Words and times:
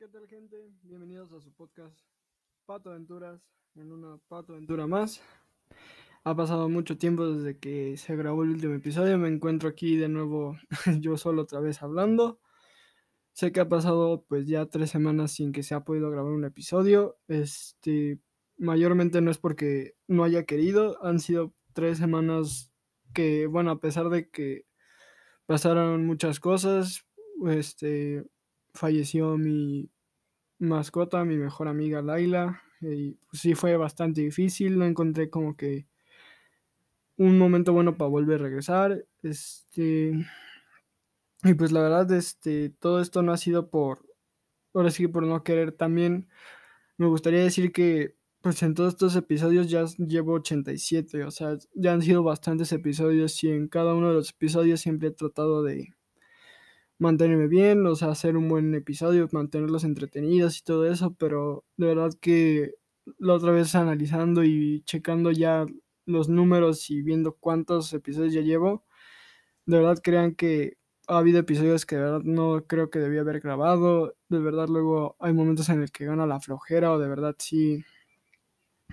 ¿Qué 0.00 0.08
tal 0.08 0.26
gente? 0.28 0.56
Bienvenidos 0.82 1.30
a 1.34 1.42
su 1.42 1.52
podcast 1.52 1.94
Pato 2.64 2.88
Aventuras, 2.88 3.38
en 3.74 3.92
una 3.92 4.16
Pato 4.28 4.54
Aventura 4.54 4.86
más. 4.86 5.20
Ha 6.24 6.34
pasado 6.34 6.70
mucho 6.70 6.96
tiempo 6.96 7.28
desde 7.28 7.58
que 7.58 7.98
se 7.98 8.16
grabó 8.16 8.44
el 8.44 8.52
último 8.52 8.72
episodio, 8.72 9.18
me 9.18 9.28
encuentro 9.28 9.68
aquí 9.68 9.96
de 9.96 10.08
nuevo 10.08 10.56
yo 11.00 11.18
solo 11.18 11.42
otra 11.42 11.60
vez 11.60 11.82
hablando. 11.82 12.40
Sé 13.32 13.52
que 13.52 13.60
ha 13.60 13.68
pasado 13.68 14.24
pues 14.26 14.46
ya 14.46 14.64
tres 14.64 14.88
semanas 14.88 15.32
sin 15.32 15.52
que 15.52 15.62
se 15.62 15.74
ha 15.74 15.84
podido 15.84 16.10
grabar 16.10 16.32
un 16.32 16.46
episodio. 16.46 17.18
Este, 17.28 18.20
mayormente 18.56 19.20
no 19.20 19.30
es 19.30 19.36
porque 19.36 19.96
no 20.08 20.24
haya 20.24 20.46
querido, 20.46 20.96
han 21.04 21.20
sido 21.20 21.52
tres 21.74 21.98
semanas 21.98 22.72
que, 23.12 23.46
bueno, 23.46 23.70
a 23.70 23.80
pesar 23.80 24.08
de 24.08 24.30
que 24.30 24.64
pasaron 25.44 26.06
muchas 26.06 26.40
cosas, 26.40 27.06
este, 27.46 28.24
falleció 28.72 29.36
mi 29.36 29.90
mascota, 30.58 31.24
mi 31.24 31.36
mejor 31.36 31.68
amiga 31.68 32.02
Laila, 32.02 32.62
y 32.80 33.12
pues, 33.28 33.42
sí 33.42 33.54
fue 33.54 33.76
bastante 33.76 34.22
difícil, 34.22 34.78
no 34.78 34.84
encontré 34.84 35.30
como 35.30 35.56
que 35.56 35.86
un 37.16 37.38
momento 37.38 37.72
bueno 37.72 37.96
para 37.96 38.08
volver 38.08 38.40
a 38.40 38.44
regresar, 38.44 39.04
este, 39.22 40.12
y 41.44 41.54
pues 41.54 41.72
la 41.72 41.82
verdad, 41.82 42.10
este, 42.12 42.70
todo 42.70 43.00
esto 43.00 43.22
no 43.22 43.32
ha 43.32 43.36
sido 43.36 43.70
por, 43.70 44.06
ahora 44.74 44.90
sí 44.90 45.06
por 45.08 45.26
no 45.26 45.42
querer 45.42 45.72
también, 45.72 46.28
me 46.96 47.06
gustaría 47.06 47.42
decir 47.42 47.72
que 47.72 48.16
pues 48.42 48.62
en 48.62 48.74
todos 48.74 48.94
estos 48.94 49.16
episodios 49.16 49.68
ya 49.68 49.84
llevo 49.98 50.32
87, 50.34 51.24
o 51.24 51.30
sea, 51.30 51.58
ya 51.74 51.92
han 51.92 52.02
sido 52.02 52.22
bastantes 52.22 52.72
episodios 52.72 53.42
y 53.44 53.50
en 53.50 53.68
cada 53.68 53.94
uno 53.94 54.08
de 54.08 54.14
los 54.14 54.30
episodios 54.30 54.80
siempre 54.80 55.08
he 55.08 55.12
tratado 55.12 55.62
de 55.62 55.94
mantenerme 57.00 57.48
bien, 57.48 57.86
o 57.86 57.96
sea, 57.96 58.10
hacer 58.10 58.36
un 58.36 58.48
buen 58.48 58.74
episodio, 58.74 59.28
mantenerlos 59.32 59.84
entretenidos 59.84 60.58
y 60.58 60.62
todo 60.62 60.86
eso, 60.86 61.14
pero 61.18 61.64
de 61.76 61.86
verdad 61.88 62.12
que 62.20 62.74
la 63.18 63.34
otra 63.34 63.52
vez 63.52 63.74
analizando 63.74 64.44
y 64.44 64.82
checando 64.84 65.32
ya 65.32 65.66
los 66.06 66.28
números 66.28 66.90
y 66.90 67.02
viendo 67.02 67.34
cuántos 67.36 67.92
episodios 67.94 68.34
ya 68.34 68.42
llevo, 68.42 68.84
de 69.66 69.78
verdad 69.78 69.98
crean 70.02 70.34
que 70.34 70.78
ha 71.08 71.18
habido 71.18 71.40
episodios 71.40 71.86
que 71.86 71.96
de 71.96 72.02
verdad 72.02 72.22
no 72.24 72.66
creo 72.66 72.90
que 72.90 73.00
debía 73.00 73.22
haber 73.22 73.40
grabado, 73.40 74.16
de 74.28 74.38
verdad 74.40 74.68
luego 74.68 75.16
hay 75.20 75.32
momentos 75.32 75.68
en 75.70 75.82
el 75.82 75.90
que 75.92 76.06
gana 76.06 76.26
la 76.26 76.40
flojera 76.40 76.92
o 76.92 76.98
de 76.98 77.08
verdad 77.08 77.34
sí 77.38 77.84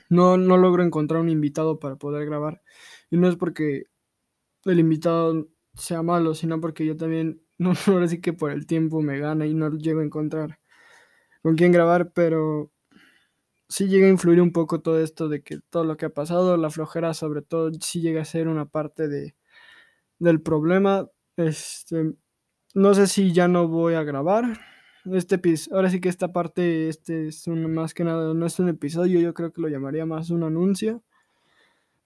no, 0.10 0.38
no 0.38 0.58
logro 0.58 0.84
encontrar 0.84 1.22
un 1.22 1.30
invitado 1.30 1.80
para 1.80 1.96
poder 1.98 2.26
grabar. 2.26 2.62
Y 3.10 3.18
no 3.18 3.28
es 3.28 3.36
porque 3.36 3.86
el 4.66 4.80
invitado 4.80 5.48
sea 5.76 6.04
malo, 6.04 6.36
sino 6.36 6.60
porque 6.62 6.86
yo 6.86 6.98
también, 6.98 7.42
no, 7.58 7.74
ahora 7.88 8.08
sí 8.08 8.22
que 8.22 8.34
por 8.34 8.52
el 8.52 8.66
tiempo 8.68 9.02
me 9.02 9.20
gana 9.20 9.46
y 9.46 9.54
no 9.54 9.72
llego 9.72 10.02
a 10.02 10.04
encontrar 10.04 10.60
con 11.42 11.56
quién 11.56 11.72
grabar, 11.72 12.12
pero 12.14 12.72
sí 13.70 13.88
llega 13.88 14.08
a 14.08 14.10
influir 14.10 14.42
un 14.42 14.52
poco 14.52 14.82
todo 14.82 15.00
esto 15.02 15.30
de 15.30 15.42
que 15.44 15.60
todo 15.70 15.84
lo 15.84 15.98
que 15.98 16.08
ha 16.08 16.10
pasado, 16.10 16.58
la 16.58 16.70
flojera 16.70 17.14
sobre 17.14 17.42
todo, 17.42 17.72
sí 17.82 18.02
llega 18.02 18.22
a 18.22 18.26
ser 18.26 18.48
una 18.48 18.66
parte 18.66 19.08
de, 19.08 19.36
del 20.20 20.42
problema. 20.42 21.10
Este, 21.38 22.14
no 22.74 22.94
sé 22.94 23.08
si 23.08 23.34
ya 23.34 23.48
no 23.48 23.68
voy 23.68 23.96
a 23.96 24.04
grabar, 24.04 24.60
este 25.14 25.40
ahora 25.72 25.90
sí 25.90 26.02
que 26.02 26.10
esta 26.10 26.34
parte, 26.34 26.90
este 26.90 27.28
es 27.30 27.48
un, 27.48 27.74
más 27.74 27.94
que 27.94 28.04
nada, 28.04 28.34
no 28.34 28.46
es 28.46 28.60
un 28.60 28.70
episodio, 28.70 29.20
yo 29.20 29.34
creo 29.34 29.52
que 29.54 29.62
lo 29.62 29.70
llamaría 29.70 30.06
más 30.06 30.30
un 30.30 30.44
anuncio, 30.44 31.04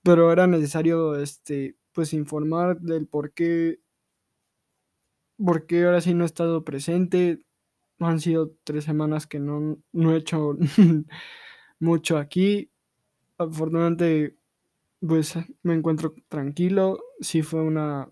pero 0.04 0.32
era 0.32 0.48
necesario, 0.48 1.16
este, 1.16 1.76
pues 1.94 2.14
informar 2.14 2.80
del 2.80 3.08
por 3.08 3.34
qué, 3.34 3.80
por 5.44 5.66
qué 5.66 5.86
ahora 5.86 6.02
sí 6.02 6.14
no 6.14 6.24
he 6.24 6.28
estado 6.28 6.64
presente, 6.64 7.46
han 8.00 8.20
sido 8.20 8.54
tres 8.64 8.86
semanas 8.86 9.28
que 9.28 9.40
no, 9.40 9.78
no 9.92 10.14
he 10.14 10.18
hecho 10.18 10.58
mucho 11.80 12.18
aquí, 12.18 12.72
afortunadamente, 13.38 14.38
pues 15.00 15.36
me 15.64 15.74
encuentro 15.74 16.16
tranquilo, 16.30 17.00
sí 17.22 17.42
fue 17.42 17.62
una 17.62 18.10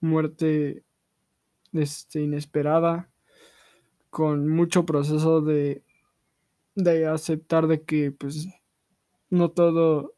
muerte, 0.00 0.84
este, 1.72 2.22
inesperada, 2.22 3.10
con 4.10 4.48
mucho 4.48 4.84
proceso 4.84 5.40
de, 5.40 5.84
de 6.74 7.06
aceptar 7.06 7.66
de 7.66 7.82
que 7.82 8.12
pues 8.12 8.48
no 9.30 9.50
todo, 9.50 10.14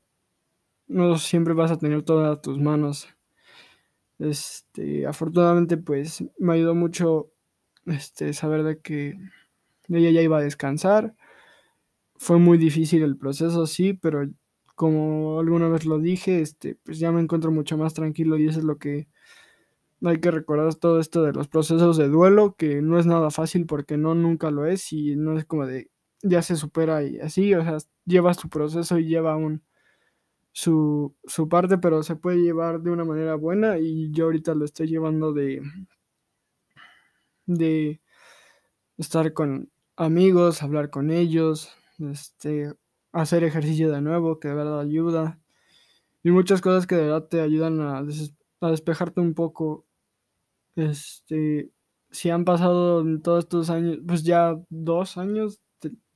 no 0.88 1.18
siempre 1.18 1.54
vas 1.54 1.70
a 1.70 1.78
tener 1.78 2.02
todo 2.02 2.24
a 2.30 2.40
tus 2.40 2.58
manos. 2.58 3.13
Este, 4.18 5.06
afortunadamente 5.06 5.76
pues 5.76 6.24
me 6.38 6.54
ayudó 6.54 6.74
mucho 6.74 7.30
este, 7.86 8.32
saber 8.32 8.62
de 8.62 8.78
que 8.78 9.18
ella 9.88 10.10
ya 10.10 10.22
iba 10.22 10.38
a 10.38 10.42
descansar. 10.42 11.14
Fue 12.16 12.38
muy 12.38 12.58
difícil 12.58 13.02
el 13.02 13.16
proceso, 13.16 13.66
sí, 13.66 13.92
pero 13.94 14.26
como 14.74 15.40
alguna 15.40 15.68
vez 15.68 15.84
lo 15.84 15.98
dije, 15.98 16.40
este, 16.40 16.76
pues 16.84 16.98
ya 16.98 17.12
me 17.12 17.20
encuentro 17.20 17.50
mucho 17.50 17.76
más 17.76 17.94
tranquilo 17.94 18.38
y 18.38 18.46
eso 18.48 18.60
es 18.60 18.64
lo 18.64 18.78
que 18.78 19.08
hay 20.02 20.20
que 20.20 20.30
recordar 20.30 20.74
todo 20.74 21.00
esto 21.00 21.22
de 21.22 21.32
los 21.32 21.48
procesos 21.48 21.96
de 21.96 22.08
duelo, 22.08 22.54
que 22.56 22.82
no 22.82 22.98
es 22.98 23.06
nada 23.06 23.30
fácil 23.30 23.66
porque 23.66 23.96
no 23.96 24.14
nunca 24.14 24.50
lo 24.50 24.66
es 24.66 24.92
y 24.92 25.16
no 25.16 25.38
es 25.38 25.44
como 25.44 25.66
de 25.66 25.90
ya 26.22 26.42
se 26.42 26.56
supera 26.56 27.02
y 27.02 27.18
así, 27.20 27.54
o 27.54 27.62
sea, 27.62 27.78
lleva 28.06 28.34
su 28.34 28.48
proceso 28.48 28.98
y 28.98 29.06
lleva 29.06 29.36
un 29.36 29.62
su, 30.54 31.16
su 31.24 31.48
parte, 31.48 31.78
pero 31.78 32.02
se 32.04 32.16
puede 32.16 32.38
llevar 32.38 32.80
de 32.80 32.92
una 32.92 33.04
manera 33.04 33.34
buena 33.34 33.78
y 33.78 34.12
yo 34.12 34.26
ahorita 34.26 34.54
lo 34.54 34.64
estoy 34.64 34.88
llevando 34.88 35.32
de 35.32 35.60
de 37.46 38.00
estar 38.96 39.32
con 39.32 39.70
amigos, 39.96 40.62
hablar 40.62 40.90
con 40.90 41.10
ellos, 41.10 41.70
este 41.98 42.72
hacer 43.12 43.44
ejercicio 43.44 43.90
de 43.92 44.00
nuevo, 44.00 44.40
que 44.40 44.48
de 44.48 44.54
verdad 44.54 44.80
ayuda. 44.80 45.40
Y 46.22 46.30
muchas 46.30 46.60
cosas 46.60 46.86
que 46.86 46.96
de 46.96 47.02
verdad 47.02 47.28
te 47.28 47.40
ayudan 47.40 47.80
a, 47.80 48.04
a 48.60 48.70
despejarte 48.70 49.20
un 49.20 49.34
poco. 49.34 49.86
Este, 50.76 51.70
si 52.10 52.30
han 52.30 52.44
pasado 52.44 53.04
todos 53.22 53.44
estos 53.44 53.70
años, 53.70 53.98
pues 54.06 54.24
ya 54.24 54.56
dos 54.70 55.18
años, 55.18 55.60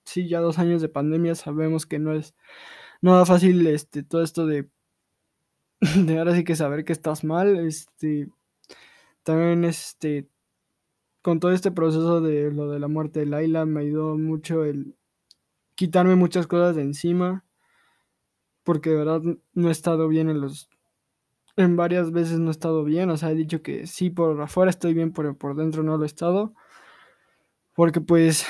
sí, 0.04 0.28
ya 0.28 0.40
dos 0.40 0.58
años 0.58 0.82
de 0.82 0.88
pandemia, 0.88 1.34
sabemos 1.34 1.86
que 1.86 1.98
no 1.98 2.14
es 2.14 2.34
nada 3.00 3.26
fácil, 3.26 3.66
este, 3.66 4.02
todo 4.02 4.22
esto 4.22 4.46
de, 4.46 4.68
de 5.96 6.18
ahora 6.18 6.34
sí 6.34 6.44
que 6.44 6.56
saber 6.56 6.84
que 6.84 6.92
estás 6.92 7.24
mal, 7.24 7.56
este, 7.66 8.28
también, 9.22 9.64
este, 9.64 10.28
con 11.22 11.40
todo 11.40 11.52
este 11.52 11.70
proceso 11.70 12.20
de 12.20 12.50
lo 12.50 12.70
de 12.70 12.80
la 12.80 12.88
muerte 12.88 13.20
de 13.20 13.26
Laila, 13.26 13.66
me 13.66 13.80
ayudó 13.80 14.16
mucho 14.16 14.64
el 14.64 14.96
quitarme 15.74 16.16
muchas 16.16 16.46
cosas 16.46 16.76
de 16.76 16.82
encima, 16.82 17.44
porque 18.64 18.90
de 18.90 18.96
verdad 18.96 19.22
no 19.54 19.68
he 19.68 19.72
estado 19.72 20.08
bien 20.08 20.28
en 20.28 20.40
los 20.40 20.68
en 21.58 21.76
varias 21.76 22.12
veces 22.12 22.38
no 22.38 22.48
he 22.48 22.52
estado 22.52 22.84
bien, 22.84 23.10
o 23.10 23.16
sea, 23.16 23.32
he 23.32 23.34
dicho 23.34 23.62
que 23.62 23.86
sí 23.86 24.10
por 24.10 24.40
afuera 24.40 24.70
estoy 24.70 24.94
bien, 24.94 25.12
pero 25.12 25.36
por 25.36 25.56
dentro 25.56 25.82
no 25.82 25.96
lo 25.96 26.04
he 26.04 26.06
estado, 26.06 26.54
porque 27.74 28.00
pues, 28.00 28.46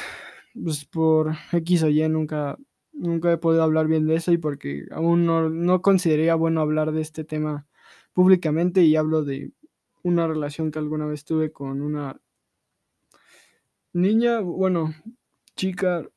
pues 0.63 0.85
por 0.85 1.35
X 1.53 1.83
o 1.83 1.89
Y 1.89 2.07
nunca, 2.09 2.59
nunca 2.99 3.33
he 3.33 3.39
podido 3.39 3.63
hablar 3.63 3.87
bien 3.87 4.07
de 4.07 4.17
eso 4.17 4.33
y 4.33 4.39
porque 4.39 4.87
aún 4.91 5.27
no, 5.27 5.49
no 5.49 5.83
consideraría 5.83 6.35
bueno 6.35 6.61
hablar 6.61 6.93
de 6.93 7.01
este 7.01 7.25
tema 7.25 7.67
públicamente 8.13 8.83
y 8.83 8.97
hablo 8.97 9.25
de 9.25 9.53
una 10.03 10.27
relación 10.27 10.71
que 10.71 10.79
alguna 10.79 11.07
vez 11.07 11.25
tuve 11.25 11.53
con 11.53 11.83
una 11.83 12.21
niña, 13.93 14.41
bueno, 14.41 14.95
chica, 15.57 16.09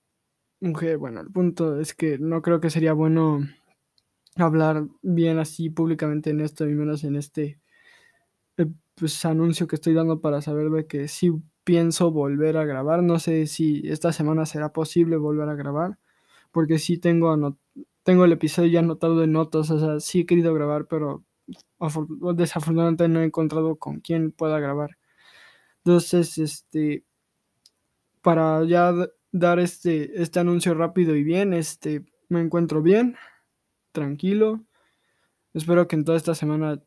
mujer, 0.60 0.98
bueno, 0.98 1.22
el 1.22 1.32
punto 1.32 1.80
es 1.80 1.94
que 1.94 2.18
no 2.20 2.42
creo 2.42 2.60
que 2.60 2.70
sería 2.70 2.94
bueno 2.94 3.42
hablar 4.36 4.88
bien 5.02 5.40
así 5.40 5.70
públicamente 5.70 6.30
en 6.30 6.42
esto 6.42 6.68
y 6.68 6.74
menos 6.74 7.04
en 7.04 7.16
este 7.16 7.60
eh, 8.58 8.68
pues, 8.96 9.24
anuncio 9.26 9.68
que 9.68 9.76
estoy 9.76 9.94
dando 9.94 10.22
para 10.22 10.42
saber 10.42 10.70
de 10.70 10.88
que 10.88 11.08
sí 11.08 11.32
pienso 11.64 12.12
volver 12.12 12.58
a 12.58 12.66
grabar. 12.66 13.04
No 13.04 13.20
sé 13.20 13.48
si 13.48 13.82
esta 13.86 14.14
semana 14.14 14.46
será 14.46 14.74
posible 14.74 15.18
volver 15.18 15.50
a 15.50 15.56
grabar, 15.56 15.98
porque 16.52 16.80
sí 16.80 16.98
tengo, 16.98 17.58
tengo 18.04 18.26
el 18.26 18.32
episodio 18.34 18.70
ya 18.70 18.80
anotado 18.80 19.20
de 19.20 19.28
notas, 19.28 19.72
o 19.72 19.80
sea, 19.80 20.00
sí 20.00 20.22
he 20.22 20.26
querido 20.26 20.54
grabar, 20.54 20.88
pero 20.88 21.24
desafortunadamente 22.36 23.08
no 23.08 23.22
he 23.22 23.26
encontrado 23.26 23.78
con 23.78 24.00
quién 24.00 24.32
pueda 24.32 24.60
grabar. 24.60 24.98
Entonces, 25.84 26.38
este, 26.38 27.04
para 28.22 28.64
ya 28.66 28.94
dar 29.32 29.60
este, 29.60 30.22
este 30.22 30.40
anuncio 30.40 30.74
rápido 30.74 31.16
y 31.16 31.24
bien, 31.24 31.54
este, 31.54 32.06
me 32.30 32.42
encuentro 32.42 32.82
bien 32.82 33.16
tranquilo. 33.92 34.64
Espero 35.54 35.88
que 35.88 35.96
en 35.96 36.06
toda 36.06 36.18
esta 36.18 36.36
semana, 36.36 36.82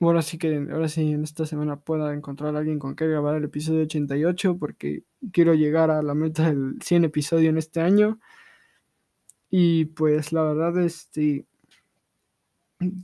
ahora 0.00 0.22
sí 0.22 0.38
que, 0.38 0.68
ahora 0.72 0.88
sí, 0.88 1.12
en 1.12 1.24
esta 1.24 1.46
semana 1.46 1.80
pueda 1.80 2.14
encontrar 2.14 2.54
a 2.56 2.60
alguien 2.60 2.78
con 2.78 2.96
que 2.96 3.06
grabar 3.06 3.36
el 3.36 3.44
episodio 3.44 3.82
88 3.82 4.58
porque 4.58 5.04
quiero 5.32 5.54
llegar 5.54 5.90
a 5.90 6.02
la 6.02 6.14
meta 6.14 6.48
del 6.48 6.78
100 6.82 7.04
episodio 7.04 7.50
en 7.50 7.58
este 7.58 7.80
año. 7.80 8.20
Y 9.56 9.84
pues 9.84 10.32
la 10.32 10.42
verdad, 10.42 10.76
este, 10.84 11.46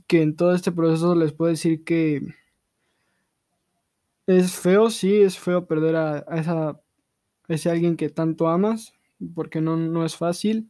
que 0.05 0.21
en 0.21 0.35
todo 0.35 0.53
este 0.53 0.73
proceso 0.73 1.15
les 1.15 1.31
puedo 1.31 1.49
decir 1.49 1.85
que 1.85 2.35
es 4.27 4.51
feo, 4.53 4.89
sí, 4.89 5.21
es 5.21 5.39
feo 5.39 5.65
perder 5.65 5.95
a, 5.95 6.19
esa 6.35 6.81
ese 7.47 7.69
alguien 7.69 7.95
que 7.95 8.09
tanto 8.09 8.49
amas, 8.49 8.93
porque 9.33 9.61
no, 9.61 9.77
no 9.77 10.05
es 10.05 10.17
fácil. 10.17 10.69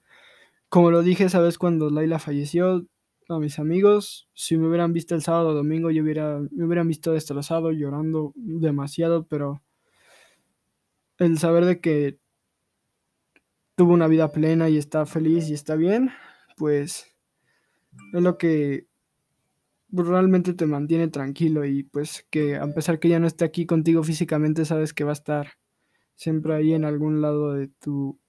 Como 0.70 0.92
lo 0.92 1.02
dije, 1.02 1.30
sabes, 1.30 1.58
cuando 1.58 1.90
Laila 1.90 2.20
falleció, 2.20 2.86
a 3.28 3.40
mis 3.40 3.58
amigos, 3.58 4.30
si 4.36 4.58
me 4.58 4.68
hubieran 4.68 4.94
visto 4.94 5.16
el 5.16 5.24
sábado 5.24 5.50
o 5.50 5.54
domingo, 5.56 5.90
yo 5.90 6.04
hubiera, 6.04 6.42
me 6.52 6.66
hubieran 6.66 6.88
visto 6.90 7.14
destrozado, 7.14 7.72
llorando 7.72 8.34
demasiado, 8.36 9.26
pero 9.26 9.64
el 11.18 11.40
saber 11.40 11.66
de 11.66 11.82
que 11.82 12.21
tuvo 13.76 13.94
una 13.94 14.08
vida 14.08 14.32
plena 14.32 14.70
y 14.70 14.78
está 14.78 15.06
feliz 15.06 15.50
y 15.50 15.54
está 15.54 15.76
bien, 15.76 16.12
pues 16.58 17.16
es 18.14 18.22
lo 18.22 18.38
que 18.38 18.88
realmente 19.92 20.54
te 20.54 20.66
mantiene 20.66 21.08
tranquilo 21.08 21.66
y 21.66 21.84
pues 21.84 22.26
que 22.30 22.56
a 22.56 22.68
pesar 22.74 23.00
que 23.00 23.10
ya 23.10 23.20
no 23.20 23.28
esté 23.28 23.46
aquí 23.46 23.66
contigo 23.66 24.04
físicamente, 24.04 24.66
sabes 24.66 24.94
que 24.94 25.04
va 25.04 25.12
a 25.12 25.14
estar 25.14 25.54
siempre 26.16 26.56
ahí 26.56 26.74
en 26.74 26.86
algún 26.86 27.22
lado 27.22 27.54
de 27.54 27.68
tu, 27.68 28.20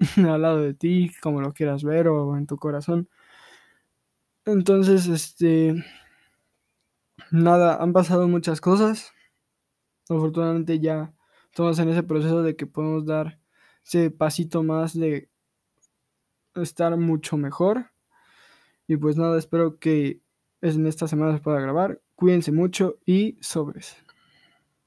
al 0.16 0.42
lado 0.42 0.60
de 0.60 0.74
ti, 0.74 1.12
como 1.22 1.40
lo 1.40 1.52
quieras 1.52 1.84
ver 1.84 2.08
o 2.08 2.36
en 2.36 2.46
tu 2.46 2.56
corazón. 2.56 3.08
Entonces, 4.44 5.08
este, 5.08 5.74
nada, 7.30 7.82
han 7.82 7.92
pasado 7.92 8.28
muchas 8.28 8.60
cosas. 8.60 9.12
Afortunadamente 10.08 10.78
ya 10.78 11.12
estamos 11.50 11.78
en 11.78 11.88
ese 11.88 12.02
proceso 12.02 12.42
de 12.42 12.54
que 12.56 12.66
podemos 12.66 13.06
dar 13.06 13.40
ese 13.86 14.10
pasito 14.10 14.62
más 14.62 14.98
de 14.98 15.30
estar 16.54 16.96
mucho 16.96 17.36
mejor. 17.36 17.92
Y 18.88 18.96
pues 18.96 19.16
nada, 19.16 19.38
espero 19.38 19.78
que 19.78 20.20
en 20.60 20.86
esta 20.86 21.06
semana 21.06 21.34
se 21.34 21.42
pueda 21.42 21.60
grabar. 21.60 22.00
Cuídense 22.16 22.50
mucho 22.50 22.98
y 23.04 23.36
sobres. 23.40 23.96